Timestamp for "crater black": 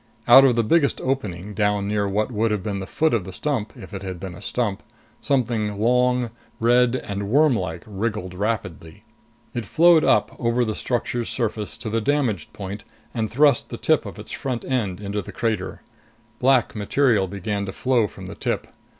15.31-16.75